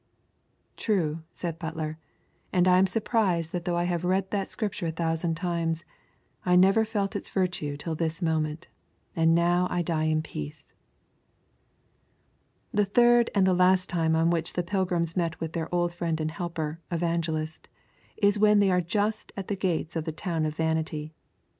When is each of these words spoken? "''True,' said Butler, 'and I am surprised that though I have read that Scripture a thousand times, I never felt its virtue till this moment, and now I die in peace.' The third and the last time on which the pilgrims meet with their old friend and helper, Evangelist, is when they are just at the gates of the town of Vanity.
"''True,' 0.77 1.21
said 1.29 1.59
Butler, 1.59 1.99
'and 2.51 2.67
I 2.67 2.79
am 2.79 2.87
surprised 2.87 3.51
that 3.51 3.65
though 3.65 3.77
I 3.77 3.83
have 3.83 4.03
read 4.03 4.31
that 4.31 4.49
Scripture 4.49 4.87
a 4.87 4.91
thousand 4.91 5.35
times, 5.35 5.83
I 6.43 6.55
never 6.55 6.85
felt 6.85 7.15
its 7.15 7.29
virtue 7.29 7.77
till 7.77 7.93
this 7.93 8.19
moment, 8.19 8.67
and 9.15 9.35
now 9.35 9.67
I 9.69 9.83
die 9.83 10.05
in 10.05 10.23
peace.' 10.23 10.73
The 12.73 12.85
third 12.85 13.29
and 13.35 13.45
the 13.45 13.53
last 13.53 13.89
time 13.89 14.15
on 14.15 14.31
which 14.31 14.53
the 14.53 14.63
pilgrims 14.63 15.15
meet 15.15 15.39
with 15.39 15.53
their 15.53 15.71
old 15.71 15.93
friend 15.93 16.19
and 16.19 16.31
helper, 16.31 16.79
Evangelist, 16.89 17.69
is 18.17 18.39
when 18.39 18.57
they 18.57 18.71
are 18.71 18.81
just 18.81 19.31
at 19.37 19.49
the 19.49 19.55
gates 19.55 19.95
of 19.95 20.05
the 20.05 20.11
town 20.11 20.47
of 20.47 20.55
Vanity. 20.55 21.13